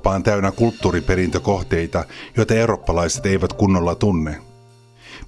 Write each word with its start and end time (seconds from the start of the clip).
Eurooppa 0.00 0.14
on 0.16 0.22
täynnä 0.22 0.52
kulttuuriperintökohteita, 0.52 2.04
joita 2.36 2.54
eurooppalaiset 2.54 3.26
eivät 3.26 3.52
kunnolla 3.52 3.94
tunne. 3.94 4.36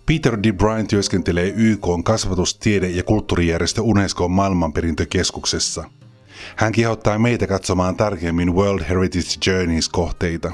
Peter 0.06 0.38
D. 0.42 0.52
Bryan 0.52 0.86
työskentelee 0.86 1.52
YK 1.56 1.86
kasvatus-, 2.04 2.58
tiede- 2.58 2.88
ja 2.88 3.02
kulttuurijärjestö 3.02 3.82
Unescon 3.82 4.30
maailmanperintökeskuksessa. 4.30 5.84
Hän 6.56 6.72
kehottaa 6.72 7.18
meitä 7.18 7.46
katsomaan 7.46 7.96
tarkemmin 7.96 8.54
World 8.54 8.82
Heritage 8.88 9.50
Journeys-kohteita. 9.50 10.52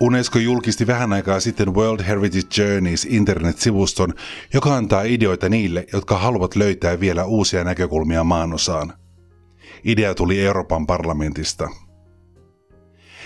Unesco 0.00 0.38
julkisti 0.38 0.86
vähän 0.86 1.12
aikaa 1.12 1.40
sitten 1.40 1.74
World 1.74 2.02
Heritage 2.02 2.62
Journeys 2.62 3.04
internet-sivuston, 3.04 4.14
joka 4.54 4.76
antaa 4.76 5.02
ideoita 5.02 5.48
niille, 5.48 5.86
jotka 5.92 6.18
haluavat 6.18 6.56
löytää 6.56 7.00
vielä 7.00 7.24
uusia 7.24 7.64
näkökulmia 7.64 8.24
maanosaan. 8.24 8.92
Idea 9.84 10.14
tuli 10.14 10.40
Euroopan 10.40 10.86
parlamentista. 10.86 11.68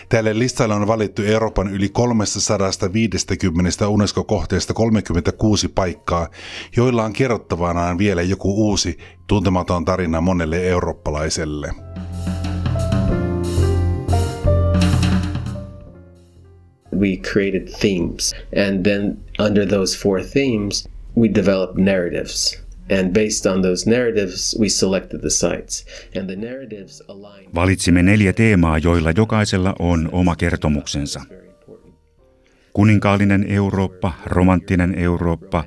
Tälle 0.09 0.39
listalle 0.39 0.75
on 0.75 0.87
valittu 0.87 1.23
Euroopan 1.23 1.69
yli 1.69 1.89
350 1.89 3.89
UNESCO-kohteesta 3.89 4.75
36 4.75 5.69
paikkaa, 5.69 6.29
joilla 6.77 7.05
on 7.05 7.13
kerrottavanaan 7.13 7.99
vielä 7.99 8.23
joku 8.23 8.69
uusi, 8.69 8.99
tuntematon 9.27 9.85
tarina 9.85 10.21
monelle 10.21 10.69
eurooppalaiselle. 10.69 11.73
We 17.03 17.17
created 17.33 17.69
themes. 17.81 18.35
And 18.57 18.85
then 18.85 19.17
under 19.39 19.67
those 19.67 19.99
four 19.99 20.23
themes, 20.23 20.89
we 21.17 21.29
developed 21.35 21.77
narratives. 21.79 22.63
And 22.91 23.13
based 23.13 23.47
on 23.47 23.63
those 23.63 23.91
narratives, 23.91 24.57
we 24.59 24.69
selected 24.69 25.21
the 25.21 25.31
sites. 25.31 25.85
And 26.17 26.29
the 26.29 26.37
narratives 26.37 27.03
align... 27.09 27.51
Valitsimme 27.55 28.03
neljä 28.03 28.33
teemaa, 28.33 28.79
joilla 28.79 29.11
jokaisella 29.17 29.75
on 29.79 30.09
oma 30.13 30.37
kertomuksensa. 30.37 31.21
Kuninkaallinen 32.73 33.47
Eurooppa, 33.49 34.13
romanttinen 34.27 34.99
Eurooppa, 34.99 35.65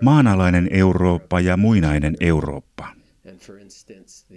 maanalainen 0.00 0.68
Eurooppa 0.72 1.40
ja 1.40 1.56
muinainen 1.56 2.16
Eurooppa. 2.20 2.97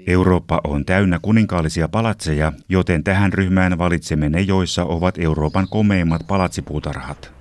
Eurooppa 0.07 0.61
on 0.63 0.85
täynnä 0.85 1.19
kuninkaallisia 1.21 1.87
palatseja, 1.87 2.53
joten 2.69 3.03
tähän 3.03 3.33
ryhmään 3.33 3.77
valitsemme 3.77 4.29
ne, 4.29 4.41
joissa 4.41 4.85
ovat 4.85 5.17
Euroopan 5.17 5.67
komeimmat 5.69 6.27
palatsipuutarhat. 6.27 7.31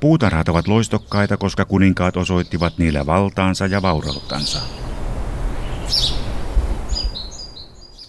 Puutarhat 0.00 0.48
ovat 0.48 0.68
loistokkaita, 0.68 1.36
koska 1.36 1.64
kuninkaat 1.64 2.16
osoittivat 2.16 2.78
niillä 2.78 3.06
valtaansa 3.06 3.66
ja 3.66 3.82
vaurauttansa. 3.82 4.58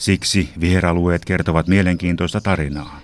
Siksi 0.04 0.50
viheralueet 0.60 1.26
kertovat 1.26 1.68
mielenkiintoista 1.68 2.42
tarinaa. 2.42 3.00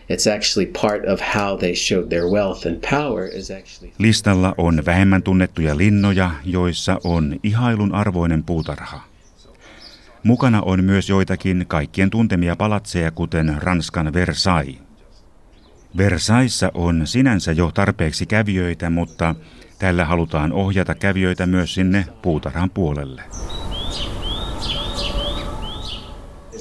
Listalla 3.98 4.56
on 4.58 4.86
vähemmän 4.86 5.24
tunnettuja 5.24 5.78
linnoja, 5.78 6.32
joissa 6.46 7.00
on 7.04 7.40
ihailun 7.44 7.96
arvoinen 7.96 8.44
puutarha. 8.44 9.09
Mukana 10.24 10.62
on 10.62 10.84
myös 10.84 11.10
joitakin 11.10 11.66
kaikkien 11.68 12.10
tuntemia 12.10 12.56
palatseja, 12.56 13.12
kuten 13.12 13.56
Ranskan 13.58 14.14
Versailles. 14.14 14.78
Versaissa 15.98 16.72
on 16.74 17.08
sinänsä 17.08 17.52
jo 17.52 17.72
tarpeeksi 17.74 18.26
kävijöitä, 18.26 18.90
mutta 18.90 19.36
tällä 19.80 20.06
halutaan 20.06 20.54
ohjata 20.54 20.96
kävijöitä 20.96 21.46
myös 21.46 21.74
sinne 21.74 22.06
puutarhan 22.22 22.70
puolelle. 22.70 23.22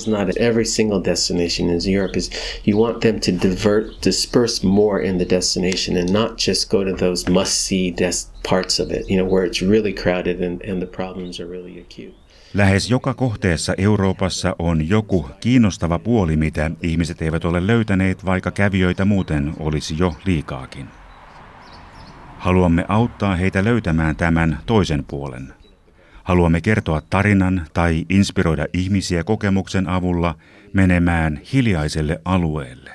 Not 0.06 0.28
every 0.36 0.64
single 0.64 1.00
destination 1.04 1.70
in 1.70 1.94
Europe 1.94 2.18
is 2.18 2.30
you 2.66 2.82
want 2.84 3.00
them 3.00 3.20
to 3.20 3.48
divert 3.48 3.86
disperse 4.04 4.66
more 4.66 5.04
in 5.04 5.16
the 5.16 5.26
destination 5.30 5.96
and 5.96 6.12
not 6.12 6.46
just 6.48 6.70
go 6.70 6.84
to 6.84 6.92
those 6.92 7.30
must 7.30 7.52
see 7.52 7.94
parts 8.48 8.80
of 8.80 8.90
it 8.90 9.10
you 9.10 9.16
know 9.16 9.34
where 9.34 9.50
it's 9.50 9.68
really 9.70 9.92
crowded 9.92 10.40
and, 10.40 10.62
and 10.62 10.80
the 10.80 10.86
problems 10.86 11.40
are 11.40 11.50
really 11.50 11.80
acute 11.80 12.14
Lähes 12.54 12.90
joka 12.90 13.14
kohteessa 13.14 13.74
Euroopassa 13.78 14.56
on 14.58 14.88
joku 14.88 15.30
kiinnostava 15.40 15.98
puoli, 15.98 16.36
mitä 16.36 16.70
ihmiset 16.82 17.22
eivät 17.22 17.44
ole 17.44 17.66
löytäneet, 17.66 18.24
vaikka 18.24 18.50
kävijöitä 18.50 19.04
muuten 19.04 19.52
olisi 19.58 19.98
jo 19.98 20.14
liikaakin. 20.24 20.88
Haluamme 22.38 22.84
auttaa 22.88 23.36
heitä 23.36 23.64
löytämään 23.64 24.16
tämän 24.16 24.58
toisen 24.66 25.04
puolen. 25.04 25.54
Haluamme 26.24 26.60
kertoa 26.60 27.02
tarinan 27.10 27.66
tai 27.74 28.06
inspiroida 28.08 28.66
ihmisiä 28.72 29.24
kokemuksen 29.24 29.88
avulla 29.88 30.34
menemään 30.72 31.40
hiljaiselle 31.52 32.20
alueelle. 32.24 32.90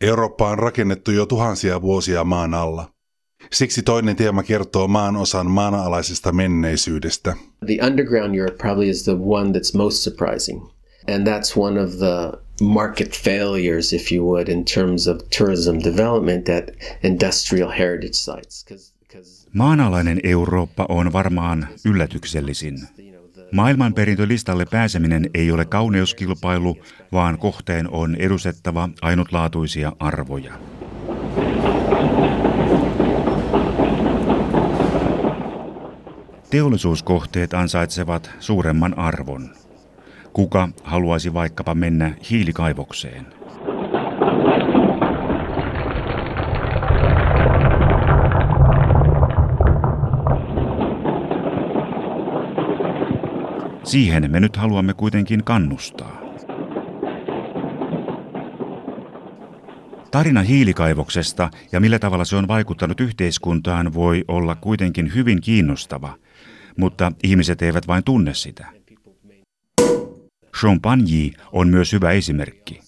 Eurooppa 0.00 0.48
on 0.48 0.58
rakennettu 0.58 1.10
jo 1.10 1.26
tuhansia 1.26 1.82
vuosia 1.82 2.24
maan 2.24 2.54
alla. 2.54 2.91
Siksi 3.50 3.82
toinen 3.82 4.16
teema 4.16 4.42
kertoo 4.42 4.88
maan 4.88 5.16
osan 5.16 5.50
maanalaisesta 5.50 6.32
menneisyydestä. 6.32 7.36
The 7.66 7.86
underground 7.86 8.34
Europe 8.34 8.56
probably 8.56 8.88
is 8.88 9.02
the 9.04 9.16
one 9.20 9.58
that's 9.58 9.76
most 9.76 9.96
surprising. 9.96 10.62
And 11.08 11.26
that's 11.26 11.56
one 11.56 11.80
of 11.80 11.90
the 11.90 12.32
market 12.62 13.16
failures, 13.24 13.92
if 13.92 14.12
you 14.12 14.24
would, 14.24 14.48
in 14.48 14.64
terms 14.64 15.08
of 15.08 15.18
tourism 15.38 15.78
development 15.84 16.48
at 16.48 16.64
industrial 17.02 17.70
heritage 17.70 18.14
sites. 18.14 18.66
Maanalainen 19.52 20.20
Eurooppa 20.24 20.86
on 20.88 21.12
varmaan 21.12 21.68
yllätyksellisin. 21.86 22.78
Maailmanperintölistalle 23.52 24.66
pääseminen 24.70 25.30
ei 25.34 25.52
ole 25.52 25.64
kauneuskilpailu, 25.64 26.76
vaan 27.12 27.38
kohteen 27.38 27.90
on 27.90 28.16
edustettava 28.16 28.88
ainutlaatuisia 29.02 29.92
arvoja. 29.98 30.52
Teollisuuskohteet 36.52 37.54
ansaitsevat 37.54 38.30
suuremman 38.40 38.98
arvon. 38.98 39.50
Kuka 40.32 40.68
haluaisi 40.84 41.34
vaikkapa 41.34 41.74
mennä 41.74 42.14
hiilikaivokseen? 42.30 43.26
Siihen 53.84 54.30
me 54.30 54.40
nyt 54.40 54.56
haluamme 54.56 54.94
kuitenkin 54.94 55.44
kannustaa. 55.44 56.22
Tarina 60.10 60.42
hiilikaivoksesta 60.42 61.50
ja 61.72 61.80
millä 61.80 61.98
tavalla 61.98 62.24
se 62.24 62.36
on 62.36 62.48
vaikuttanut 62.48 63.00
yhteiskuntaan 63.00 63.94
voi 63.94 64.24
olla 64.28 64.54
kuitenkin 64.54 65.14
hyvin 65.14 65.40
kiinnostava– 65.40 66.14
mutta 66.76 67.12
ihmiset 67.22 67.62
eivät 67.62 67.86
vain 67.86 68.04
tunne 68.04 68.34
sitä. 68.34 68.66
Champagne 70.60 71.30
on 71.52 71.68
myös 71.68 71.92
hyvä 71.92 72.10
esimerkki. 72.10 72.80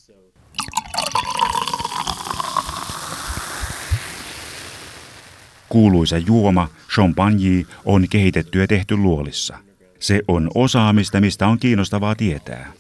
Kuuluisa 5.69 6.19
juoma 6.19 6.69
champagne 6.95 7.67
on 7.85 8.07
kehitetty 8.11 8.61
ja 8.61 8.67
tehty 8.67 8.97
luolissa. 8.97 9.59
Se 9.99 10.21
on 10.29 10.51
osaamista, 10.55 11.21
mistä 11.21 11.47
on 11.47 11.59
kiinnostavaa 11.59 12.15
tietää. 12.15 12.73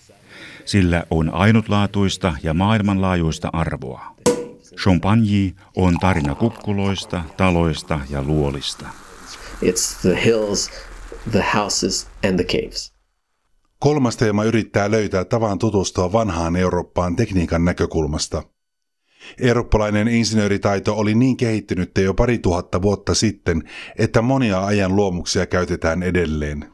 Sillä 0.64 1.04
on 1.10 1.34
ainutlaatuista 1.34 2.34
ja 2.42 2.54
maailmanlaajuista 2.54 3.50
arvoa. 3.52 4.14
Champagne 4.76 5.54
on 5.76 5.98
tarina 5.98 6.34
kukkuloista, 6.34 7.24
taloista 7.36 8.00
ja 8.10 8.22
luolista. 8.22 8.86
It's 9.62 10.00
the 10.02 10.24
hills 10.24 10.70
the 11.32 11.42
houses 11.54 12.06
and 12.24 12.44
the 12.44 12.58
caves. 12.58 12.94
Kolmas 13.78 14.16
teema 14.16 14.44
yrittää 14.44 14.90
löytää 14.90 15.24
tavan 15.24 15.58
tutustua 15.58 16.12
vanhaan 16.12 16.56
Eurooppaan 16.56 17.16
tekniikan 17.16 17.64
näkökulmasta. 17.64 18.42
Eurooppalainen 19.40 20.08
insinööritaito 20.08 20.94
oli 20.94 21.14
niin 21.14 21.36
kehittynyt 21.36 21.90
jo 21.98 22.14
pari 22.14 22.38
tuhatta 22.38 22.82
vuotta 22.82 23.14
sitten, 23.14 23.62
että 23.98 24.22
monia 24.22 24.64
ajan 24.66 24.96
luomuksia 24.96 25.46
käytetään 25.46 26.02
edelleen. 26.02 26.64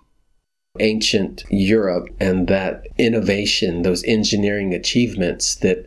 Ancient 0.94 1.44
Europe 1.70 2.28
and 2.30 2.48
that 2.48 2.74
innovation, 2.98 3.82
those 3.82 4.06
engineering 4.06 4.74
achievements 4.74 5.56
that 5.56 5.78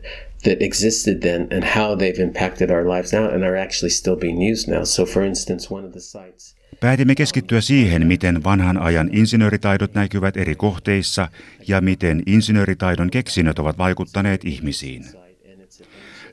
that 0.42 0.62
existed 0.62 1.20
then 1.20 1.48
and 1.50 1.64
how 1.64 1.96
they've 1.96 2.22
impacted 2.22 2.70
our 2.70 2.84
lives 2.88 3.12
now 3.12 3.24
and 3.24 3.42
are 3.42 3.62
actually 3.62 3.90
still 3.90 4.16
being 4.16 4.52
used 4.52 4.74
now. 4.74 4.84
So 4.84 5.06
for 5.06 5.24
instance, 5.24 5.74
one 5.74 5.86
of 5.86 5.92
the 5.92 6.00
sites 6.00 6.54
Päätimme 6.84 7.14
keskittyä 7.14 7.60
siihen, 7.60 8.06
miten 8.06 8.44
vanhan 8.44 8.78
ajan 8.78 9.10
insinööritaidot 9.12 9.94
näkyvät 9.94 10.36
eri 10.36 10.54
kohteissa 10.54 11.28
ja 11.68 11.80
miten 11.80 12.22
insinööritaidon 12.26 13.10
keksinnöt 13.10 13.58
ovat 13.58 13.78
vaikuttaneet 13.78 14.44
ihmisiin. 14.44 15.04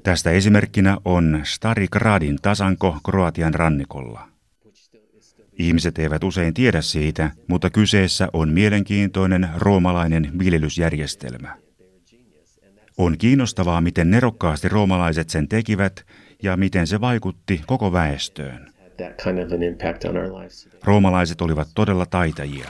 Tästä 0.03 0.31
esimerkkinä 0.31 0.97
on 1.05 1.41
Stari 1.43 1.87
Gradin 1.87 2.39
tasanko 2.41 2.97
Kroatian 3.05 3.53
rannikolla. 3.53 4.27
Ihmiset 5.57 5.99
eivät 5.99 6.23
usein 6.23 6.53
tiedä 6.53 6.81
siitä, 6.81 7.31
mutta 7.47 7.69
kyseessä 7.69 8.27
on 8.33 8.49
mielenkiintoinen 8.49 9.49
roomalainen 9.55 10.31
viljelysjärjestelmä. 10.39 11.57
On 12.97 13.17
kiinnostavaa, 13.17 13.81
miten 13.81 14.11
nerokkaasti 14.11 14.69
roomalaiset 14.69 15.29
sen 15.29 15.47
tekivät 15.47 16.05
ja 16.43 16.57
miten 16.57 16.87
se 16.87 17.01
vaikutti 17.01 17.61
koko 17.67 17.93
väestöön. 17.93 18.70
Roomalaiset 20.83 21.41
olivat 21.41 21.67
todella 21.75 22.05
taitajia. 22.05 22.69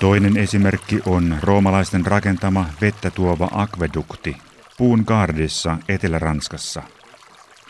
Toinen 0.00 0.36
esimerkki 0.36 1.00
on 1.06 1.36
roomalaisten 1.42 2.06
rakentama 2.06 2.66
vettä 2.80 3.10
tuova 3.10 3.48
akvedukti 3.52 4.36
Puun 4.78 5.04
Gardissa 5.06 5.78
Etelä-Ranskassa. 5.88 6.82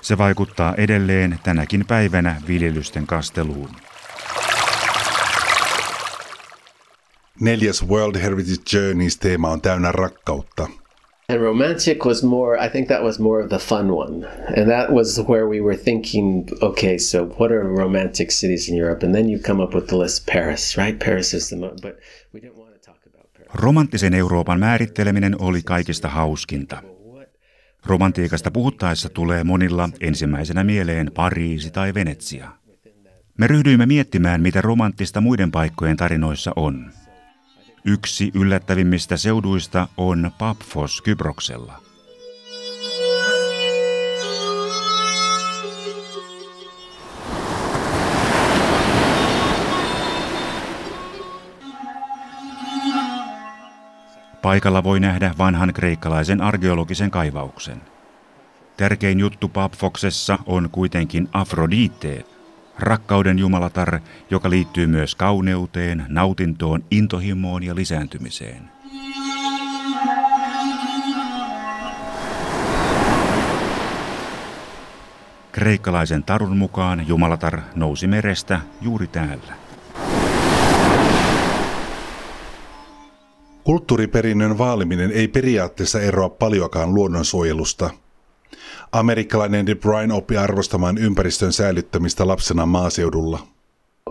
Se 0.03 0.19
vaikuttaa 0.19 0.75
edelleen 0.75 1.38
tänäkin 1.43 1.85
päivänä 1.87 2.43
viljelysten 2.49 3.06
kasteluun. 3.06 3.70
Neljäs 7.41 7.87
World 7.88 8.19
Heritage 8.23 8.79
Journeys 8.79 9.17
teema 9.17 9.49
on 9.49 9.61
täynnä 9.61 9.93
rakkautta. 9.93 10.69
And 11.31 11.41
romantic 11.43 12.05
was 12.05 12.23
more, 12.25 12.59
I 12.59 12.69
think 12.69 12.88
that 12.88 13.03
was 13.05 13.19
more 13.21 13.41
of 13.44 13.50
the 13.50 13.59
fun 13.59 13.93
one. 13.93 14.27
And 14.56 14.69
that 14.71 14.93
was 14.93 15.21
where 15.29 15.47
we 15.47 15.61
were 15.61 15.77
thinking, 15.77 16.49
okay, 16.61 16.99
so 16.99 17.25
what 17.38 17.53
are 17.53 17.62
romantic 17.62 18.31
cities 18.31 18.69
in 18.69 18.77
Europe? 18.77 19.06
And 19.06 19.15
then 19.15 19.29
you 19.29 19.38
come 19.38 19.62
up 19.62 19.75
with 19.75 19.87
the 19.87 19.99
list 19.99 20.27
Paris, 20.27 20.77
right? 20.77 20.99
Paris 20.99 21.35
is 21.35 21.49
the 21.49 21.56
most, 21.56 21.82
but 21.82 21.99
we 22.35 22.41
didn't 22.41 22.59
want 22.59 22.75
to 22.75 22.81
talk 22.81 22.99
about 23.06 23.32
Paris. 23.32 23.49
Romanttisen 23.55 24.15
Euroopan 24.15 24.61
määritteleminen 24.61 25.43
oli 25.43 25.62
kaikista 25.62 26.09
hauskinta. 26.09 26.82
Romantiikasta 27.87 28.50
puhuttaessa 28.50 29.09
tulee 29.09 29.44
monilla 29.44 29.88
ensimmäisenä 30.00 30.65
mieleen 30.65 31.11
Pariisi 31.15 31.71
tai 31.71 31.94
Venetsia. 31.94 32.50
Me 33.38 33.47
ryhdyimme 33.47 33.87
miettimään, 33.87 34.43
mitä 34.43 34.61
romanttista 34.61 35.21
muiden 35.21 35.50
paikkojen 35.50 35.97
tarinoissa 35.97 36.53
on. 36.56 36.91
Yksi 37.85 38.31
yllättävimmistä 38.35 39.17
seuduista 39.17 39.88
on 39.97 40.31
Papfos 40.38 41.03
Kyproksella. 41.03 41.82
Paikalla 54.43 54.85
voi 54.85 55.00
nähdä 55.00 55.35
vanhan 55.38 55.75
kreikkalaisen 55.75 56.41
arkeologisen 56.41 57.11
kaivauksen. 57.11 57.82
Tärkein 58.77 59.21
juttu 59.21 59.49
Papfoksessa 59.49 60.38
on 60.47 60.69
kuitenkin 60.73 61.29
Afrodite, 61.32 62.25
rakkauden 62.82 63.38
jumalatar, 63.38 64.00
joka 64.31 64.50
liittyy 64.50 64.87
myös 64.87 65.15
kauneuteen, 65.15 66.05
nautintoon, 66.09 66.85
intohimoon 66.91 67.62
ja 67.62 67.75
lisääntymiseen. 67.75 68.71
Kreikkalaisen 75.53 76.25
tarun 76.25 76.56
mukaan 76.56 77.09
jumalatar 77.09 77.61
nousi 77.75 78.06
merestä 78.06 78.61
juuri 78.81 79.06
täällä. 79.06 79.55
Kulttuuriperinnön 83.65 84.59
vaaliminen 84.59 85.12
ei 85.12 85.29
periaatteessa 85.29 86.00
eroa 86.00 86.29
paljoakaan 86.29 86.94
luonnonsuojelusta– 86.94 87.91
Amerikkalainen 88.93 89.67
De 89.67 89.75
Bruyne 89.75 90.15
oppi 90.15 90.37
arvostamaan 90.37 90.99
ympäristön 90.99 91.53
säilyttämistä 91.53 92.27
lapsena 92.27 92.67
maaseudulla. 92.67 93.47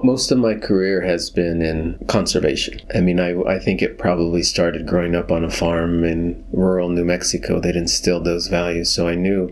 Most 0.03 0.31
of 0.31 0.37
my 0.37 0.55
career 0.55 1.11
has 1.11 1.33
been 1.33 1.61
in 1.61 1.95
conservation. 2.05 2.79
I 2.95 3.01
mean, 3.01 3.19
I, 3.19 3.55
I 3.55 3.59
think 3.59 3.81
it 3.81 3.97
probably 3.97 4.43
started 4.43 4.87
growing 4.87 5.19
up 5.19 5.31
on 5.31 5.45
a 5.45 5.49
farm 5.49 6.03
in 6.03 6.45
rural 6.53 6.89
New 6.89 7.05
Mexico 7.05 7.59
that 7.61 7.75
instilled 7.75 8.23
those 8.23 8.51
values. 8.51 8.95
So 8.95 9.09
I 9.11 9.15
knew 9.15 9.49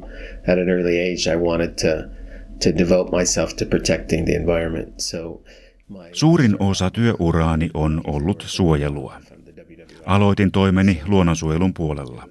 at 0.48 0.60
an 0.60 0.70
early 0.70 1.00
age 1.00 1.28
I 1.28 1.36
wanted 1.36 1.70
to, 1.70 2.10
to 2.60 2.78
devote 2.78 3.18
myself 3.18 3.56
to 3.56 3.66
protecting 3.66 4.26
the 4.26 4.36
environment. 4.36 5.00
So 5.00 5.42
my... 5.88 6.10
Suurin 6.12 6.56
osa 6.60 6.90
työuraani 6.90 7.70
on 7.74 8.02
ollut 8.04 8.44
suojelua. 8.48 9.22
Aloitin 10.06 10.52
toimeni 10.52 11.02
luonnonsuojelun 11.08 11.74
puolella. 11.74 12.24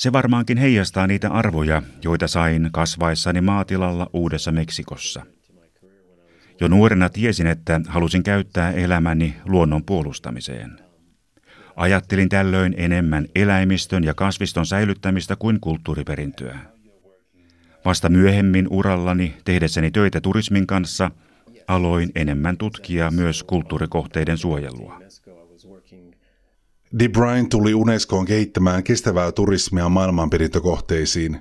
Se 0.00 0.12
varmaankin 0.12 0.58
heijastaa 0.58 1.06
niitä 1.06 1.30
arvoja, 1.30 1.82
joita 2.04 2.28
sain 2.28 2.68
kasvaessani 2.72 3.40
maatilalla 3.40 4.10
Uudessa 4.12 4.52
Meksikossa. 4.52 5.26
Jo 6.60 6.68
nuorena 6.68 7.08
tiesin, 7.08 7.46
että 7.46 7.80
halusin 7.88 8.22
käyttää 8.22 8.72
elämäni 8.72 9.36
luonnon 9.44 9.84
puolustamiseen. 9.84 10.80
Ajattelin 11.76 12.28
tällöin 12.28 12.74
enemmän 12.76 13.26
eläimistön 13.34 14.04
ja 14.04 14.14
kasviston 14.14 14.66
säilyttämistä 14.66 15.36
kuin 15.36 15.60
kulttuuriperintöä. 15.60 16.58
Vasta 17.84 18.08
myöhemmin 18.08 18.66
urallani 18.70 19.36
tehdessäni 19.44 19.90
töitä 19.90 20.20
turismin 20.20 20.66
kanssa 20.66 21.10
aloin 21.68 22.10
enemmän 22.14 22.56
tutkia 22.56 23.10
myös 23.10 23.42
kulttuurikohteiden 23.42 24.38
suojelua. 24.38 25.00
De 26.98 27.08
Bruyne 27.08 27.46
tuli 27.50 27.74
Unescoon 27.74 28.26
kehittämään 28.26 28.82
kestävää 28.82 29.32
turismia 29.32 29.88
maailmanperintökohteisiin. 29.88 31.38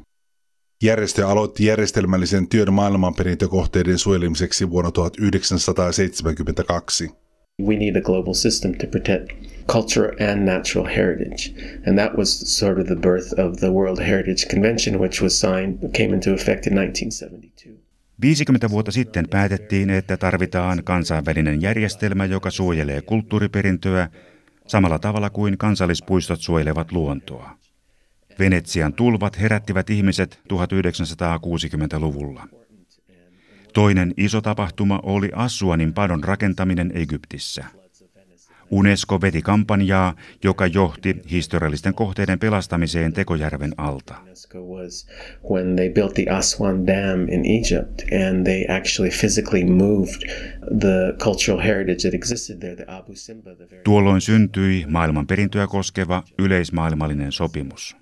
Järjestö 0.83 1.27
aloitti 1.27 1.65
järjestelmällisen 1.65 2.47
työn 2.47 2.73
maailmanperintökohteiden 2.73 3.97
suojelemiseksi 3.97 4.69
vuonna 4.69 4.91
1972. 4.91 7.09
We 7.65 7.75
need 7.75 7.95
a 7.95 8.01
global 8.01 8.33
system 8.33 8.75
to 8.75 8.87
protect 8.87 9.31
culture 9.67 10.31
and 10.31 10.45
natural 10.45 10.85
heritage. 10.85 11.53
And 11.87 11.99
that 11.99 12.17
was 12.17 12.59
sort 12.59 12.79
of 12.79 12.85
the 12.85 12.95
birth 12.95 13.39
of 13.39 13.59
the 13.59 13.71
World 13.71 13.99
Heritage 13.99 14.47
Convention, 14.47 15.01
which 15.01 15.23
was 15.23 15.39
signed, 15.39 15.77
came 15.97 16.15
into 16.15 16.33
effect 16.33 16.67
in 16.67 16.73
1972. 16.73 17.79
50 18.21 18.69
vuotta 18.69 18.91
sitten 18.91 19.29
päätettiin, 19.29 19.89
että 19.89 20.17
tarvitaan 20.17 20.83
kansainvälinen 20.83 21.61
järjestelmä, 21.61 22.25
joka 22.25 22.51
suojelee 22.51 23.01
kulttuuriperintöä 23.01 24.09
samalla 24.69 24.99
tavalla 24.99 25.29
kuin 25.29 25.57
kansallispuistot 25.57 26.41
suojelevat 26.41 26.91
luontoa. 26.91 27.57
Venetsian 28.39 28.93
tulvat 28.93 29.39
herättivät 29.39 29.89
ihmiset 29.89 30.41
1960-luvulla. 30.53 32.47
Toinen 33.73 34.13
iso 34.17 34.41
tapahtuma 34.41 34.99
oli 35.03 35.29
Assuanin 35.35 35.93
padon 35.93 36.23
rakentaminen 36.23 36.91
Egyptissä– 36.95 37.65
UNESCO 38.71 39.21
veti 39.21 39.41
kampanjaa, 39.41 40.15
joka 40.43 40.67
johti 40.67 41.15
historiallisten 41.31 41.93
kohteiden 41.93 42.39
pelastamiseen 42.39 43.13
Tekojärven 43.13 43.73
alta. 43.77 44.15
Tuolloin 53.83 54.21
syntyi 54.21 54.85
maailmanperintöä 54.87 55.67
koskeva 55.67 56.23
yleismaailmallinen 56.39 57.31
sopimus. 57.31 57.97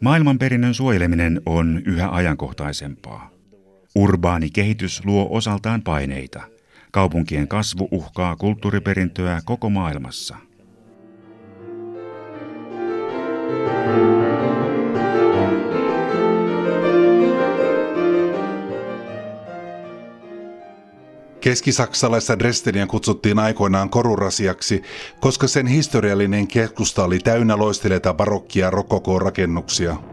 Maailmanperinnön 0.00 0.74
suojeleminen 0.74 1.40
on 1.46 1.82
yhä 1.86 2.10
ajankohtaisempaa. 2.10 3.30
Urbaani 3.94 4.50
kehitys 4.50 5.04
luo 5.04 5.28
osaltaan 5.30 5.82
paineita– 5.82 6.42
Kaupunkien 6.92 7.48
kasvu 7.48 7.88
uhkaa 7.90 8.36
kulttuuriperintöä 8.36 9.40
koko 9.44 9.70
maailmassa. 9.70 10.36
Keskisaksalaista 21.40 22.38
Dresdeniä 22.38 22.86
kutsuttiin 22.86 23.38
aikoinaan 23.38 23.90
korurasiaksi, 23.90 24.82
koska 25.20 25.48
sen 25.48 25.66
historiallinen 25.66 26.46
keskusta 26.46 27.04
oli 27.04 27.18
täynnä 27.18 27.58
loisteleita 27.58 28.14
barokkia 28.14 28.70
rokoko-rakennuksia. 28.70 30.11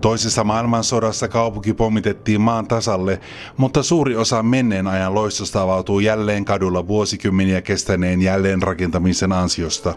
Toisessa 0.00 0.44
maailmansodassa 0.44 1.28
kaupunki 1.28 1.74
pommitettiin 1.74 2.40
maan 2.40 2.68
tasalle, 2.68 3.20
mutta 3.56 3.82
suuri 3.82 4.16
osa 4.16 4.42
menneen 4.42 4.86
ajan 4.86 5.14
loistosta 5.14 5.62
avautuu 5.62 6.00
jälleen 6.00 6.44
kadulla 6.44 6.88
vuosikymmeniä 6.88 7.62
kestäneen 7.62 8.22
jälleenrakentamisen 8.22 9.32
ansiosta. 9.32 9.94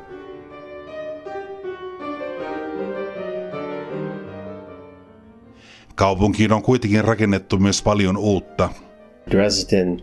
Kaupunkiin 5.96 6.54
on 6.54 6.62
kuitenkin 6.62 7.04
rakennettu 7.04 7.58
myös 7.58 7.82
paljon 7.82 8.18
uutta. 8.18 8.70
Dresden 9.32 10.02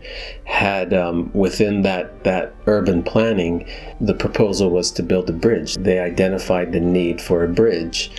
had 0.61 0.91
um, 0.91 1.31
within 1.41 1.83
that 1.83 2.23
that 2.23 2.67
urban 2.67 3.03
planning, 3.13 3.65
the 4.05 4.13
proposal 4.13 4.69
was 4.69 4.91
to 4.91 5.03
build 5.03 5.29
a 5.29 5.33
bridge. 5.33 5.81
They 5.83 6.11
identified 6.11 6.71
the 6.71 6.79
need 6.79 7.19
for 7.19 7.43
a 7.43 7.47
bridge, 7.47 8.11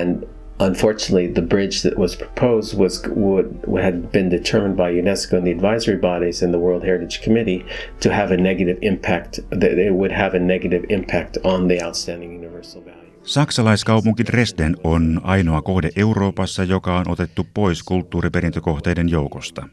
and 0.00 0.24
unfortunately, 0.66 1.26
the 1.26 1.42
bridge 1.42 1.82
that 1.82 1.98
was 1.98 2.16
proposed 2.16 2.78
was 2.78 3.02
would 3.08 3.46
had 3.82 4.10
been 4.12 4.28
determined 4.28 4.76
by 4.76 4.90
UNESCO 4.90 5.36
and 5.36 5.46
the 5.46 5.50
advisory 5.50 5.96
bodies 5.96 6.42
and 6.42 6.54
the 6.54 6.58
World 6.58 6.82
Heritage 6.82 7.20
Committee 7.24 7.64
to 8.00 8.10
have 8.10 8.34
a 8.34 8.36
negative 8.36 8.78
impact. 8.80 9.40
That 9.50 9.78
it 9.78 9.92
would 9.92 10.12
have 10.12 10.36
a 10.36 10.38
negative 10.38 10.84
impact 10.88 11.38
on 11.44 11.68
the 11.68 11.84
outstanding 11.84 12.32
universal 12.34 12.84
value. 12.84 13.02
Saksalaiskaupunki 13.22 14.24
Dresden 14.26 14.76
on 14.84 15.20
ainoa 15.22 15.62
kohde 15.62 15.90
Euroopassa, 15.96 16.64
joka 16.64 16.96
on 16.96 17.08
otettu 17.08 17.46
pois 17.54 17.82
kulttuuriperintökohteiden 17.82 19.08
joukosta. 19.08 19.68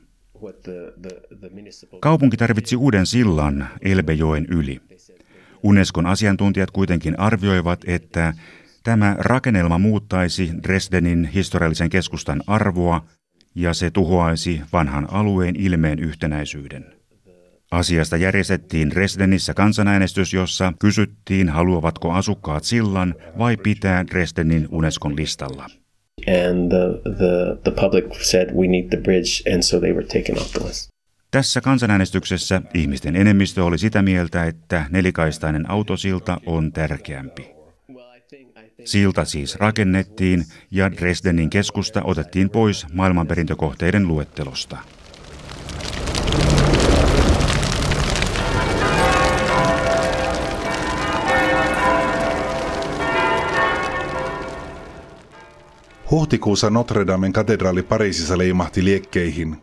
Kaupunki 1.99 2.37
tarvitsi 2.37 2.75
uuden 2.75 3.05
sillan 3.05 3.67
Elbejoen 3.81 4.45
yli. 4.51 4.79
Unescon 5.63 6.05
asiantuntijat 6.05 6.71
kuitenkin 6.71 7.19
arvioivat, 7.19 7.79
että 7.87 8.33
tämä 8.83 9.15
rakennelma 9.19 9.77
muuttaisi 9.77 10.51
Dresdenin 10.63 11.25
historiallisen 11.25 11.89
keskustan 11.89 12.43
arvoa 12.47 13.05
ja 13.55 13.73
se 13.73 13.91
tuhoaisi 13.91 14.61
vanhan 14.73 15.07
alueen 15.11 15.55
ilmeen 15.55 15.99
yhtenäisyyden. 15.99 16.85
Asiasta 17.71 18.17
järjestettiin 18.17 18.89
Dresdenissä 18.89 19.53
kansanäänestys, 19.53 20.33
jossa 20.33 20.73
kysyttiin, 20.79 21.49
haluavatko 21.49 22.11
asukkaat 22.11 22.63
sillan 22.63 23.15
vai 23.37 23.57
pitää 23.57 24.07
Dresdenin 24.07 24.67
Unescon 24.71 25.15
listalla. 25.15 25.65
And 26.27 26.71
the, 26.71 27.11
the, 27.17 27.57
the 27.63 27.71
public 27.81 28.05
said 28.21 28.55
we 28.55 28.67
need 28.67 28.89
the 28.89 28.97
bridge, 28.97 29.53
and 29.53 29.63
so 29.63 29.79
they 29.79 29.93
were 29.93 30.07
taken 30.07 30.37
off 30.37 30.51
the 30.51 30.67
list. 30.67 30.89
Tässä 31.31 31.61
kansanäänestyksessä 31.61 32.61
ihmisten 32.73 33.15
enemmistö 33.15 33.65
oli 33.65 33.77
sitä 33.77 34.01
mieltä, 34.01 34.45
että 34.45 34.85
nelikaistainen 34.89 35.69
autosilta 35.69 36.41
on 36.45 36.71
tärkeämpi. 36.71 37.58
Silta 38.85 39.25
siis 39.25 39.55
rakennettiin 39.55 40.45
ja 40.71 40.91
Dresdenin 40.91 41.49
keskusta 41.49 42.01
otettiin 42.03 42.49
pois 42.49 42.85
maailmanperintökohteiden 42.93 44.07
luettelosta. 44.07 44.77
Huhtikuussa 56.11 56.69
Notre 56.69 57.07
Damen 57.07 57.33
katedraali 57.33 57.83
Pariisissa 57.83 58.37
leimahti 58.37 58.83
liekkeihin. 58.83 59.57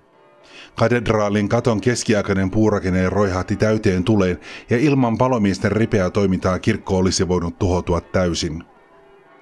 Katedraalin 0.75 1.49
katon 1.49 1.81
keskiaikainen 1.81 2.51
puurakenne 2.51 3.11
roihahti 3.11 3.57
täyteen 3.57 4.05
tuleen 4.05 4.39
ja 4.71 4.79
ilman 4.79 5.19
palomiesten 5.19 5.73
ripeää 5.73 6.11
toimintaa 6.11 6.59
kirkko 6.59 6.99
olisi 6.99 7.29
voinut 7.29 7.59
tuhoutua 7.59 8.01
täysin. 8.01 8.76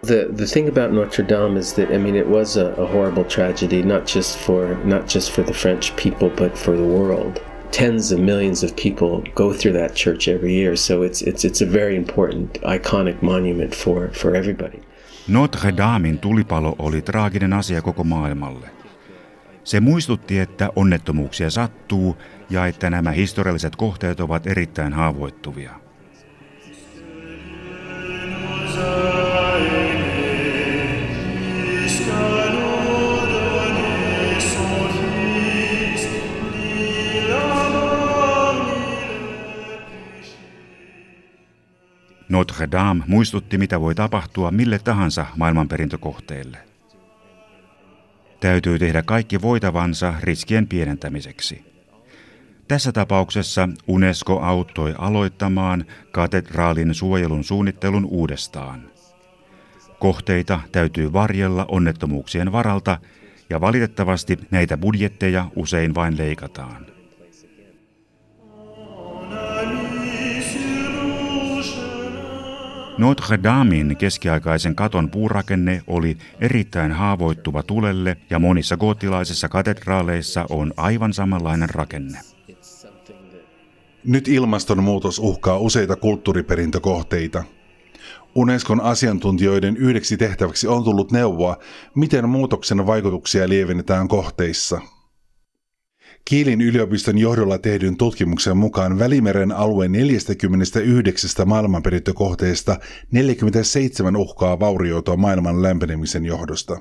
The 0.07 0.29
the 0.37 0.47
thing 0.47 0.69
about 0.69 0.93
Notre 0.93 1.27
Dame 1.27 1.57
is 1.57 1.73
that 1.75 1.91
I 1.91 1.99
mean 1.99 2.17
it 2.17 2.27
was 2.27 2.57
a, 2.57 2.67
a 2.77 2.87
horrible 2.87 3.25
tragedy 3.25 3.83
not 3.83 4.07
just 4.07 4.37
for 4.37 4.77
not 4.85 5.15
just 5.15 5.31
for 5.31 5.45
the 5.45 5.55
French 5.55 5.97
people 5.97 6.29
but 6.29 6.59
for 6.59 6.77
the 6.77 6.83
world. 6.83 7.41
Tens 7.71 8.13
of 8.13 8.21
millions 8.21 8.65
of 8.65 8.71
people 8.77 9.23
go 9.35 9.53
through 9.53 9.81
that 9.81 9.95
church 9.95 10.29
every 10.29 10.53
year, 10.61 10.77
so 10.77 11.03
it's 11.05 11.23
it's 11.23 11.45
it's 11.45 11.63
a 11.63 11.73
very 11.73 11.97
important 11.97 12.59
iconic 12.63 13.23
monument 13.23 13.75
for 13.75 14.11
for 14.13 14.37
everybody. 14.37 14.79
Notre 15.29 15.77
Damen 15.77 16.19
tulipalo 16.19 16.75
oli 16.79 17.03
traaginen 17.03 17.53
asia 17.53 17.83
koko 17.83 18.05
maailmalle. 18.05 18.71
Se 19.65 19.81
muistutti, 19.81 20.39
että 20.39 20.71
onnettomuuksia 20.77 21.51
sattuu 21.51 22.17
ja 22.51 22.67
että 22.67 22.91
nämä 22.91 23.11
historialliset 23.11 23.77
kohteet 23.77 24.21
ovat 24.21 24.47
erittäin 24.47 24.93
haavoittuvia. 24.93 25.84
Notre 42.64 42.78
Dame 42.78 43.04
muistutti, 43.06 43.59
mitä 43.59 43.80
voi 43.80 43.94
tapahtua 43.94 44.50
mille 44.50 44.78
tahansa 44.78 45.26
maailmanperintökohteelle. 45.37 46.59
Täytyy 48.40 48.78
tehdä 48.78 49.02
kaikki 49.02 49.42
voitavansa 49.42 50.14
riskien 50.21 50.68
pienentämiseksi. 50.68 51.64
Tässä 52.68 52.92
tapauksessa 52.92 53.68
UNESCO 53.87 54.40
auttoi 54.40 54.94
aloittamaan 54.99 55.85
katedraalin 56.12 56.94
suojelun 56.94 57.44
suunnittelun 57.44 58.04
uudestaan. 58.04 58.90
Kohteita 59.99 60.61
täytyy 60.73 61.12
varjella 61.12 61.64
onnettomuuksien 61.68 62.52
varalta 62.52 62.99
ja 63.50 63.61
valitettavasti 63.61 64.38
näitä 64.50 64.76
budjetteja 64.76 65.47
usein 65.56 65.94
vain 65.94 66.18
leikataan. 66.18 66.94
Notre 72.99 73.39
Damin 73.43 73.97
keskiaikaisen 73.97 74.75
katon 74.75 75.11
puurakenne 75.11 75.83
oli 75.87 76.17
erittäin 76.41 76.93
haavoittuva 76.93 77.63
tulelle 77.63 78.17
ja 78.31 78.39
monissa 78.39 78.77
goottilaisissa 78.77 79.49
katedraaleissa 79.49 80.47
on 80.51 80.73
aivan 80.77 81.13
samanlainen 81.13 81.71
rakenne. 81.71 82.19
Nyt 84.05 84.29
ilmastonmuutos 84.29 85.19
uhkaa 85.19 85.59
useita 85.59 85.97
kulttuuriperintökohteita. 85.97 87.45
Unescon 88.35 88.81
asiantuntijoiden 88.81 89.77
yhdeksi 89.77 90.17
tehtäväksi 90.17 90.69
on 90.69 90.85
tullut 90.85 91.13
neuvoa, 91.13 91.57
miten 91.95 92.29
muutoksen 92.29 92.87
vaikutuksia 92.87 93.49
lievennetään 93.49 94.09
kohteissa– 94.09 94.81
Kiilin 96.28 96.61
yliopiston 96.61 97.19
johdolla 97.19 97.59
tehdyn 97.59 97.97
tutkimuksen 97.97 98.57
mukaan 98.57 98.99
Välimeren 98.99 99.52
alueen 99.52 99.93
49 99.93 101.49
maailmanperintökohteesta 101.49 102.76
47 103.11 104.16
uhkaa 104.16 104.61
vaurioitua 104.61 105.16
maailman 105.16 105.62
lämpenemisen 105.62 106.25
johdosta. 106.25 106.81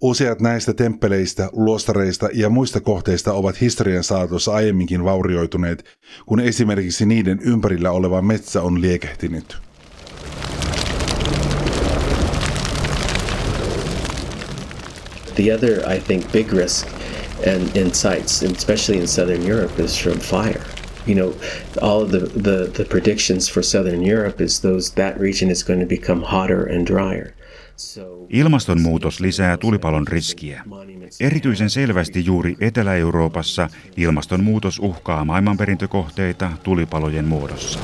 Useat 0.00 0.40
näistä 0.40 0.74
temppeleistä, 0.74 1.48
luostareista 1.52 2.28
ja 2.32 2.50
muista 2.50 2.80
kohteista 2.80 3.32
ovat 3.32 3.60
historian 3.60 4.04
saatossa 4.04 4.52
aiemminkin 4.52 5.04
vaurioituneet, 5.04 5.84
kun 6.26 6.40
esimerkiksi 6.40 7.06
niiden 7.06 7.40
ympärillä 7.42 7.90
oleva 7.90 8.22
metsä 8.22 8.62
on 8.62 8.80
liekehtinyt. 8.80 9.56
The 15.34 15.54
other, 15.54 15.92
I 15.96 16.00
think, 16.00 16.32
big 16.32 16.52
risk 16.52 16.99
and 17.46 17.76
insights, 17.76 18.42
especially 18.42 19.00
in 19.00 19.08
Southern 19.08 19.46
Europe, 19.46 19.82
is 19.82 20.02
from 20.02 20.18
fire. 20.18 20.62
You 21.06 21.14
know, 21.14 21.34
all 21.80 22.02
of 22.02 22.10
the, 22.10 22.18
the, 22.18 22.70
the 22.72 22.84
predictions 22.84 23.52
for 23.52 23.62
Southern 23.62 24.06
Europe 24.06 24.44
is 24.44 24.60
those 24.60 24.94
that 24.94 25.20
region 25.20 25.50
is 25.50 25.64
going 25.64 25.80
to 25.80 25.86
become 25.86 26.22
hotter 26.22 26.68
and 26.68 26.86
drier. 26.86 27.32
Ilmastonmuutos 28.28 29.20
lisää 29.20 29.56
tulipalon 29.56 30.08
riskiä. 30.08 30.64
Erityisen 31.20 31.70
selvästi 31.70 32.24
juuri 32.24 32.56
Etelä-Euroopassa 32.60 33.68
ilmastonmuutos 33.96 34.78
uhkaa 34.78 35.24
maailmanperintökohteita 35.24 36.50
tulipalojen 36.62 37.24
muodossa. 37.24 37.80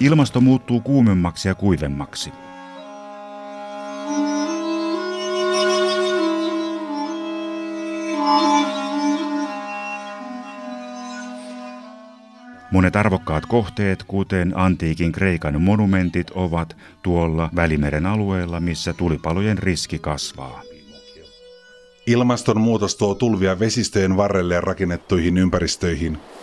Ilmasto 0.00 0.40
muuttuu 0.40 0.80
kuumemmaksi 0.80 1.48
ja 1.48 1.54
kuivemmaksi. 1.54 2.30
Monet 12.74 12.96
arvokkaat 12.96 13.46
kohteet, 13.46 14.02
kuten 14.02 14.52
antiikin 14.56 15.12
Kreikan 15.12 15.62
monumentit, 15.62 16.30
ovat 16.30 16.76
tuolla 17.02 17.50
Välimeren 17.56 18.06
alueella, 18.06 18.60
missä 18.60 18.92
tulipalojen 18.92 19.58
riski 19.58 19.98
kasvaa. 19.98 20.62
Ilmastonmuutos 22.06 22.96
tuo 22.96 23.14
tulvia 23.14 23.58
vesistöjen 23.58 24.16
varrelle 24.16 24.60
rakennettuihin 24.60 25.38
ympäristöihin– 25.38 26.18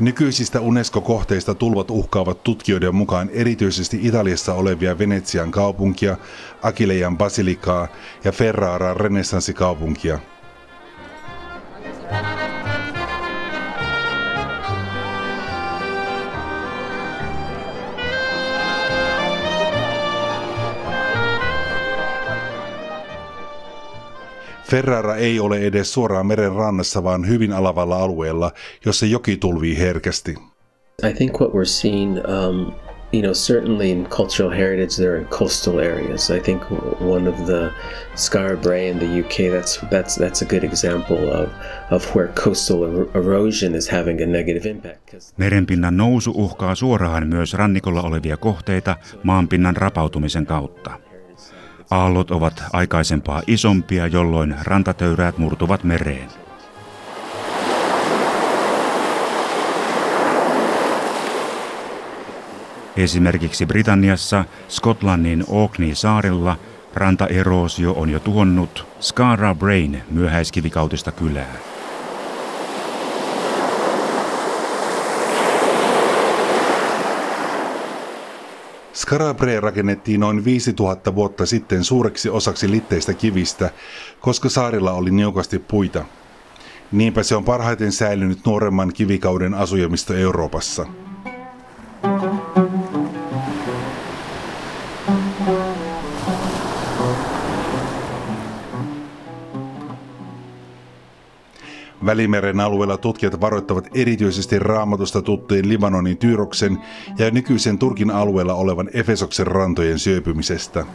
Nykyisistä 0.00 0.60
UNESCO-kohteista 0.60 1.54
tulvat 1.54 1.90
uhkaavat 1.90 2.42
tutkijoiden 2.42 2.94
mukaan 2.94 3.30
erityisesti 3.32 3.98
Italiassa 4.02 4.54
olevia 4.54 4.98
Venetsian 4.98 5.50
kaupunkia, 5.50 6.16
Akileian 6.62 7.18
basilikaa 7.18 7.88
ja 8.24 8.32
Ferraran 8.32 8.96
renessanssikaupunkia. 8.96 10.18
Ferrara 24.70 25.16
ei 25.16 25.40
ole 25.40 25.58
edes 25.58 25.92
suoraan 25.92 26.26
meren 26.26 26.52
rannassa, 26.52 27.04
vaan 27.04 27.28
hyvin 27.28 27.52
alavalla 27.52 28.02
alueella, 28.02 28.52
jossa 28.84 29.06
joki 29.06 29.36
tulvii 29.36 29.78
herkästi. 29.78 30.34
I 31.08 31.12
think 31.12 31.40
what 31.40 31.52
we're 31.52 31.64
seeing 31.64 32.18
um, 32.18 32.72
you 33.12 33.22
know, 33.22 33.32
certainly 33.32 33.90
in 33.90 34.06
cultural 34.06 34.50
heritage, 34.50 34.96
they're 34.96 35.18
in 35.18 35.26
coastal 35.26 35.78
areas. 35.78 36.30
I 36.30 36.40
think 36.40 36.62
one 37.00 37.28
of 37.28 37.46
the 37.46 37.70
Skara 38.14 38.56
Brae 38.56 38.88
in 38.88 38.98
the 38.98 39.20
UK, 39.20 39.52
that's 39.52 39.80
that's 39.90 40.16
that's 40.18 40.42
a 40.42 40.46
good 40.46 40.64
example 40.64 41.16
of 41.16 41.48
of 41.90 42.16
where 42.16 42.28
coastal 42.44 42.82
er- 42.84 43.08
erosion 43.14 43.74
is 43.74 43.92
having 43.92 44.22
a 44.22 44.26
negative 44.26 44.70
impact. 44.70 45.14
Merenpinnan 45.36 45.96
nousu 45.96 46.32
uhkaa 46.34 46.74
suoraan 46.74 47.28
myös 47.28 47.54
rannikolla 47.54 48.02
olevia 48.02 48.36
kohteita 48.36 48.96
maanpinnan 49.22 49.76
rapautumisen 49.76 50.46
kautta. 50.46 51.05
Aallot 51.90 52.30
ovat 52.30 52.64
aikaisempaa 52.72 53.42
isompia, 53.46 54.06
jolloin 54.06 54.54
rantatöyräät 54.62 55.38
murtuvat 55.38 55.84
mereen. 55.84 56.28
Esimerkiksi 62.96 63.66
Britanniassa 63.66 64.44
Skotlannin 64.68 65.44
Orkney-saarilla 65.48 66.56
rantaeroosio 66.94 67.92
on 67.92 68.10
jo 68.10 68.20
tuhonnut 68.20 68.86
Skara 69.00 69.54
Brain 69.54 70.02
myöhäiskivikautista 70.10 71.12
kylää. 71.12 71.75
Skarabre 78.96 79.60
rakennettiin 79.60 80.20
noin 80.20 80.44
5000 80.44 81.14
vuotta 81.14 81.46
sitten 81.46 81.84
suureksi 81.84 82.28
osaksi 82.28 82.70
litteistä 82.70 83.14
kivistä, 83.14 83.70
koska 84.20 84.48
saarilla 84.48 84.92
oli 84.92 85.10
niukasti 85.10 85.58
puita. 85.58 86.04
Niinpä 86.92 87.22
se 87.22 87.36
on 87.36 87.44
parhaiten 87.44 87.92
säilynyt 87.92 88.38
nuoremman 88.46 88.92
kivikauden 88.92 89.54
asujamisto 89.54 90.14
Euroopassa. 90.14 90.86
Välimeren 102.06 102.60
alueella 102.60 102.96
tutkijat 102.96 103.40
varoittavat 103.40 103.88
erityisesti 103.94 104.58
raamatusta 104.58 105.22
tuttujen 105.22 105.68
Libanonin 105.68 106.16
Tyyroksen 106.16 106.78
ja 107.18 107.30
nykyisen 107.30 107.78
Turkin 107.78 108.10
alueella 108.10 108.54
olevan 108.54 108.90
Efesoksen 108.92 109.46
rantojen 109.46 109.98
syöpymisestä. 109.98 110.86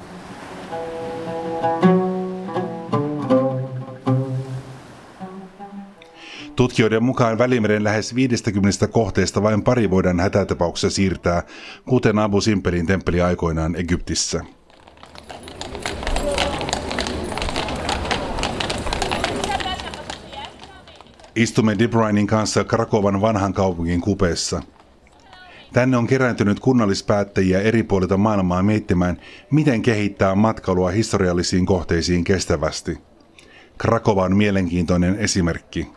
Tutkijoiden 6.56 7.03
mukaan 7.03 7.38
Välimeren 7.38 7.84
lähes 7.84 8.15
50 8.15 8.88
kohteesta 8.88 9.44
vain 9.44 9.63
pari 9.63 9.89
voidaan 9.89 10.20
hätätapauksessa 10.20 10.96
siirtää, 10.96 11.44
kuten 11.86 12.20
Abu 12.20 12.41
Simpelin 12.41 12.86
temppeli 12.86 13.22
aikoinaan 13.22 13.75
Egyptissä. 13.75 14.44
Istumme 21.35 21.75
De 21.79 21.88
Bruynin 21.88 22.27
kanssa 22.27 22.63
Krakovan 22.63 23.22
vanhan 23.22 23.53
kaupungin 23.53 24.01
kupeessa. 24.01 24.61
Tänne 25.74 25.98
on 25.98 26.07
kerääntynyt 26.07 26.59
kunnallispäättäjiä 26.59 27.61
eri 27.61 27.83
puolilta 27.83 28.17
maailmaa 28.17 28.63
miettimään, 28.63 29.17
miten 29.51 29.81
kehittää 29.81 30.35
matkailua 30.35 30.89
historiallisiin 30.89 31.65
kohteisiin 31.65 32.24
kestävästi. 32.24 32.98
Krakova 33.77 34.24
on 34.24 34.35
mielenkiintoinen 34.35 35.15
esimerkki. 35.15 35.87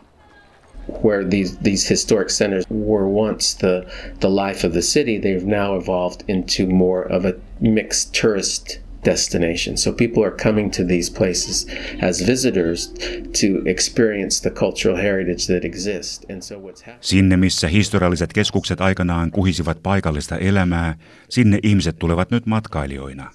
Where 1.03 1.29
these, 1.29 1.57
these 1.63 1.89
historic 1.89 2.29
centers 2.29 2.65
were 2.71 3.05
once 3.05 3.57
the, 3.57 3.85
the 4.19 4.29
life 4.29 4.67
of 4.67 4.73
the 4.73 4.81
city, 4.81 5.19
they've 5.19 5.45
now 5.45 5.81
evolved 5.81 6.23
into 6.27 6.75
more 6.75 7.15
of 7.15 7.25
a 7.25 7.33
mixed 7.59 8.21
tourist 8.21 8.84
destination. 9.05 9.77
So 9.77 9.91
people 9.91 10.23
are 10.23 10.35
coming 10.43 10.71
to 10.71 10.83
these 10.83 11.13
places 11.17 11.67
as 12.01 12.27
visitors 12.27 12.93
to 13.41 13.47
experience 13.65 14.41
the 14.41 14.49
cultural 14.49 14.97
heritage 14.97 15.47
that 15.47 15.65
exists. 15.65 16.25
And 16.29 16.41
so 16.41 16.55
what's 16.55 16.81
happening... 16.81 17.01
Sinne, 17.01 17.37
missä 17.37 17.67
historialliset 17.67 18.33
keskukset 18.33 18.81
aikanaan 18.81 19.31
kuhisivat 19.31 19.77
paikallista 19.83 20.37
elämää, 20.37 20.95
sinne 21.29 21.59
ihmiset 21.63 21.99
tulevat 21.99 22.31
nyt 22.31 22.45
matkailijoina. 22.45 23.31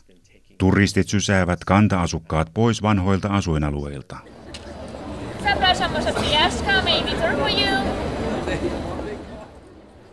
Turistit 0.58 1.08
sysäävät 1.08 1.64
kanta-asukkaat 1.64 2.50
pois 2.54 2.82
vanhoilta 2.82 3.28
asuinalueilta. 3.28 4.16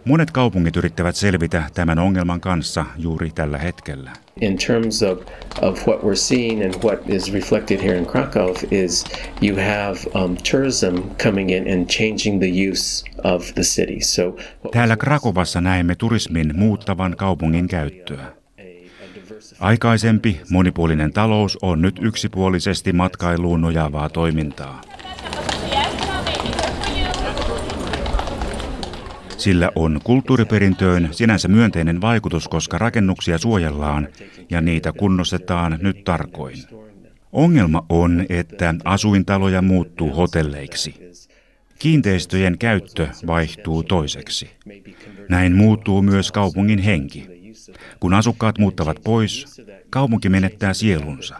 Monet 0.07 0.31
kaupungit 0.31 0.75
yrittävät 0.75 1.15
selvitä 1.15 1.63
tämän 1.73 1.99
ongelman 1.99 2.41
kanssa 2.41 2.85
juuri 2.97 3.31
tällä 3.35 3.57
hetkellä. 3.57 4.11
In 4.41 4.57
terms 4.57 5.03
of, 5.03 5.19
of 5.61 5.87
what 5.87 6.01
we're 6.03 6.15
seeing 6.15 6.63
and 6.63 6.73
what 6.83 6.99
is 7.09 7.33
reflected 7.33 7.81
here 7.81 7.97
in 7.97 8.05
Krakow 8.05 8.55
is 8.71 9.05
you 9.43 9.57
have 9.57 10.23
um, 10.23 10.37
tourism 10.51 10.95
coming 11.23 11.51
in 11.51 11.73
and 11.73 11.87
changing 11.87 12.39
the 12.39 12.69
use 12.71 13.05
of 13.23 13.53
the 13.53 13.63
city. 13.63 14.01
So 14.01 14.35
Täällä 14.71 14.97
Krakovassa 14.97 15.61
näemme 15.61 15.95
turismin 15.95 16.53
muuttavan 16.55 17.15
kaupungin 17.17 17.67
käyttöä. 17.67 18.25
Aikaisempi 19.59 20.41
monipuolinen 20.49 21.13
talous 21.13 21.57
on 21.61 21.81
nyt 21.81 21.99
yksipuolisesti 22.01 22.93
matkailuun 22.93 23.61
nojaavaa 23.61 24.09
toimintaa. 24.09 24.81
Sillä 29.37 29.71
on 29.75 29.99
kulttuuriperintöön 30.03 31.09
sinänsä 31.11 31.47
myönteinen 31.47 32.01
vaikutus, 32.01 32.47
koska 32.47 32.77
rakennuksia 32.77 33.37
suojellaan 33.37 34.07
ja 34.49 34.61
niitä 34.61 34.91
kunnostetaan 34.91 35.79
nyt 35.81 36.03
tarkoin. 36.03 36.57
Ongelma 37.31 37.85
on, 37.89 38.25
että 38.29 38.75
asuintaloja 38.85 39.61
muuttuu 39.61 40.13
hotelleiksi. 40.13 40.95
Kiinteistöjen 41.79 42.57
käyttö 42.57 43.07
vaihtuu 43.27 43.83
toiseksi. 43.83 44.49
Näin 45.29 45.55
muuttuu 45.55 46.01
myös 46.01 46.31
kaupungin 46.31 46.79
henki. 46.79 47.27
Kun 47.99 48.13
asukkaat 48.13 48.57
muuttavat 48.57 48.97
pois, 49.03 49.61
kaupunki 49.89 50.29
menettää 50.29 50.73
sielunsa. 50.73 51.35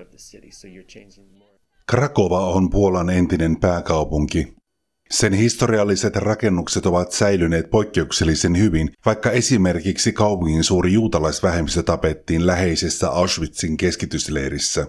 Krakova 1.89 2.49
on 2.49 2.69
Puolan 2.69 3.10
entinen 3.10 3.60
pääkaupunki. 3.60 4.57
Sen 5.12 5.34
historialliset 5.34 6.15
rakennukset 6.15 6.86
ovat 6.86 7.12
säilyneet 7.12 7.70
poikkeuksellisen 7.70 8.58
hyvin, 8.58 8.89
vaikka 9.06 9.32
esimerkiksi 9.32 10.13
kaupungin 10.13 10.63
suuri 10.63 10.93
juutalaisvähemmistö 10.93 11.84
tapettiin 11.84 12.48
läheisessä 12.48 13.10
Auschwitzin 13.10 13.78
keskitysleirissä. 13.78 14.88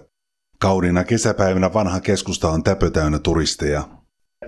Kaudina 0.59 1.03
kesäpäivänä 1.03 1.73
vanha 1.73 1.99
keskusta 1.99 2.49
on 2.49 2.63
täpötäynnä 2.63 3.19
turisteja. 3.19 3.89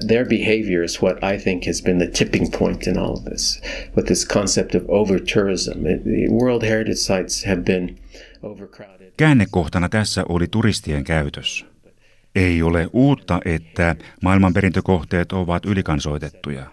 Their 0.07 0.25
behavior 0.27 0.83
is 0.83 1.01
what 1.01 1.17
I 1.17 1.37
think 1.43 1.65
has 1.65 1.83
been 1.83 1.97
the 1.97 2.07
tipping 2.07 2.51
point 2.59 2.87
in 2.87 2.97
all 2.97 3.13
of 3.13 3.23
this, 3.23 3.61
with 3.95 4.05
this 4.05 4.27
concept 4.27 4.75
of 4.75 4.83
over-tourism. 4.87 5.79
World 6.31 6.63
Heritage 6.63 6.95
Sites 6.95 7.45
have 7.45 7.61
been 7.61 7.97
overcrowded. 8.43 9.13
Käännekohtana 9.17 9.89
tässä 9.89 10.23
oli 10.29 10.47
turistien 10.47 11.03
käytös. 11.03 11.70
Ei 12.35 12.63
ole 12.63 12.89
uutta, 12.93 13.39
että 13.45 13.95
maailmanperintökohteet 14.23 15.31
ovat 15.31 15.65
ylikansoitettuja, 15.65 16.65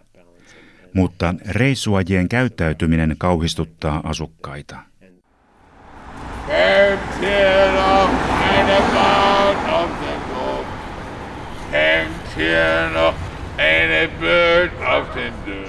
mutta 0.94 1.34
reissuajien 1.48 2.28
käyttäytyminen 2.28 3.14
kauhistuttaa 3.18 4.00
asukkaita. 4.04 4.76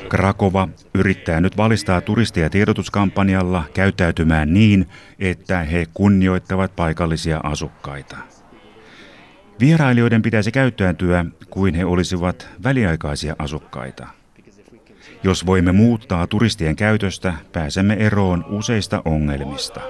Krakova 0.10 0.68
yrittää 0.96 1.42
nyt 1.42 1.58
valistaa 1.58 2.02
turisteja 2.02 2.50
tiedotuskampanjalla 2.50 3.64
käyttäytymään 3.74 4.54
niin, 4.54 4.90
että 5.20 5.60
he 5.60 5.86
kunnioittavat 5.94 6.76
paikallisia 6.76 7.40
asukkaita. 7.44 8.18
Vierailijoiden 9.60 10.22
pitäisi 10.22 10.52
käyttäytyä 10.52 11.26
kuin 11.50 11.76
he 11.76 11.86
olisivat 11.86 12.48
väliaikaisia 12.64 13.36
asukkaita. 13.40 14.08
Jos 15.24 15.46
voimme 15.46 15.72
muuttaa 15.72 16.28
turistien 16.28 16.76
käytöstä, 16.76 17.34
pääsemme 17.52 17.94
eroon 17.94 18.46
useista 18.50 19.02
ongelmista. 19.06 19.82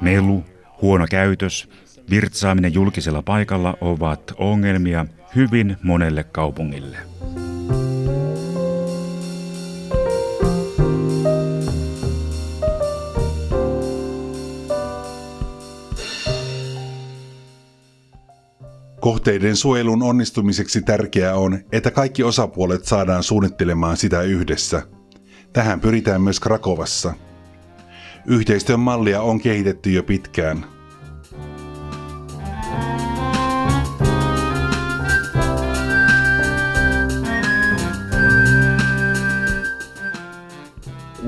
Melu, 0.00 0.44
huono 0.82 1.06
käytös, 1.10 1.68
virtsaaminen 2.10 2.74
julkisella 2.74 3.22
paikalla 3.22 3.76
ovat 3.80 4.34
ongelmia 4.38 5.06
hyvin 5.36 5.76
monelle 5.82 6.24
kaupungille. 6.24 6.96
Kohteiden 19.00 19.56
suojelun 19.56 20.02
onnistumiseksi 20.02 20.82
tärkeää 20.82 21.34
on, 21.34 21.58
että 21.72 21.90
kaikki 21.90 22.22
osapuolet 22.22 22.84
saadaan 22.84 23.22
suunnittelemaan 23.22 23.96
sitä 23.96 24.22
yhdessä. 24.22 24.82
Tähän 25.52 25.80
pyritään 25.80 26.22
myös 26.22 26.40
Krakovassa. 26.40 27.14
Yhteistyön 28.26 28.80
mallia 28.80 29.22
on 29.22 29.40
kehitetty 29.40 29.90
jo 29.90 30.02
pitkään. 30.02 30.79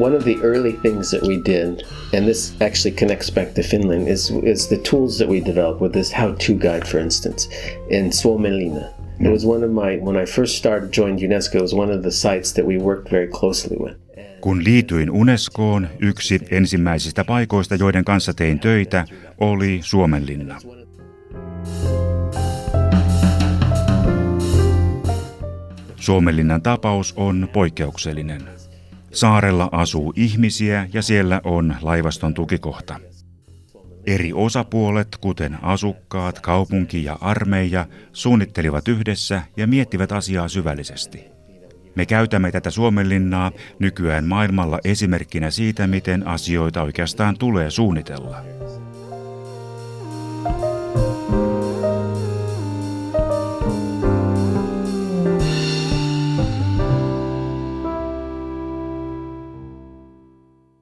One 0.02 0.16
of 0.16 0.24
the 0.24 0.36
early 0.42 0.72
things 0.72 1.10
that 1.12 1.22
we 1.22 1.36
did, 1.36 1.84
and 2.12 2.26
this 2.26 2.60
actually 2.60 2.90
connects 2.90 3.30
back 3.30 3.54
to 3.54 3.62
Finland, 3.62 4.08
is 4.08 4.30
is 4.42 4.68
the 4.68 4.78
tools 4.78 5.18
that 5.18 5.28
we 5.28 5.40
developed 5.40 5.80
with 5.80 5.92
this 5.92 6.12
how-to 6.12 6.54
guide, 6.54 6.84
for 6.86 7.00
instance, 7.00 7.48
in 7.88 8.12
Suomenlinna. 8.12 8.84
It 9.20 9.30
was 9.30 9.46
one 9.46 9.62
of 9.66 9.70
my 9.70 9.98
when 10.06 10.22
I 10.22 10.26
first 10.26 10.56
started 10.56 10.92
joined 10.92 11.18
UNESCO. 11.20 11.58
It 11.58 11.62
was 11.62 11.74
one 11.74 11.94
of 11.96 12.02
the 12.02 12.10
sites 12.10 12.52
that 12.52 12.66
we 12.66 12.78
worked 12.78 13.10
very 13.12 13.28
closely 13.28 13.76
with. 13.80 13.96
Kun 14.40 14.64
liityin 14.64 15.10
Unescoon, 15.10 15.88
yksi 16.00 16.40
ensimmäisistä 16.50 17.24
paikoista, 17.24 17.74
joiden 17.74 18.04
kanssa 18.04 18.34
tein 18.34 18.60
töitä, 18.60 19.04
oli 19.38 19.80
Suomenlinna. 19.82 20.58
Suomenlinnan 25.96 26.62
tapaus 26.62 27.14
on 27.16 27.48
poikkeuksellinen. 27.52 28.61
Saarella 29.12 29.68
asuu 29.72 30.12
ihmisiä 30.16 30.88
ja 30.92 31.02
siellä 31.02 31.40
on 31.44 31.74
laivaston 31.82 32.34
tukikohta. 32.34 33.00
Eri 34.06 34.32
osapuolet, 34.32 35.08
kuten 35.20 35.58
asukkaat, 35.62 36.40
kaupunki 36.40 37.04
ja 37.04 37.18
armeija, 37.20 37.86
suunnittelivat 38.12 38.88
yhdessä 38.88 39.42
ja 39.56 39.66
miettivät 39.66 40.12
asiaa 40.12 40.48
syvällisesti. 40.48 41.24
Me 41.94 42.06
käytämme 42.06 42.52
tätä 42.52 42.70
Suomenlinnaa 42.70 43.52
nykyään 43.78 44.24
maailmalla 44.24 44.78
esimerkkinä 44.84 45.50
siitä, 45.50 45.86
miten 45.86 46.26
asioita 46.26 46.82
oikeastaan 46.82 47.38
tulee 47.38 47.70
suunnitella. 47.70 48.36